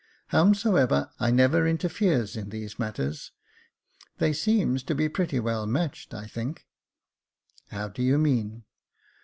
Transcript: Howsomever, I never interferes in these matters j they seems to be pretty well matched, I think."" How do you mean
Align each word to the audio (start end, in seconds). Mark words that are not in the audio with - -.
Howsomever, 0.29 1.11
I 1.19 1.29
never 1.29 1.67
interferes 1.67 2.35
in 2.35 2.49
these 2.49 2.79
matters 2.79 3.31
j 3.37 4.05
they 4.17 4.33
seems 4.33 4.81
to 4.81 4.95
be 4.95 5.07
pretty 5.07 5.39
well 5.39 5.67
matched, 5.67 6.15
I 6.15 6.25
think."" 6.25 6.65
How 7.71 7.87
do 7.87 8.01
you 8.01 8.17
mean 8.17 8.63